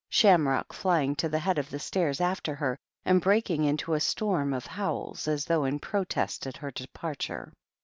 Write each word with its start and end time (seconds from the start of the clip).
Shamrock 0.09 0.73
flying, 0.73 1.15
to 1.17 1.29
the 1.29 1.37
head 1.37 1.59
of 1.59 1.69
the 1.69 1.77
stairs 1.77 2.19
after 2.19 2.55
her, 2.55 2.79
and 3.05 3.21
breaking 3.21 3.65
into 3.65 3.93
a 3.93 3.99
storm 3.99 4.51
of 4.51 4.65
howls, 4.65 5.27
as 5.27 5.45
though 5.45 5.63
in 5.63 5.77
protest 5.77 6.47
at 6.47 6.57
her 6.57 6.71
departure. 6.71 7.53